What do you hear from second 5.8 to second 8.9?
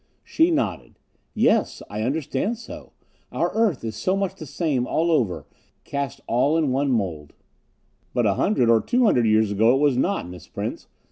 cast all in one mould." "But a hundred or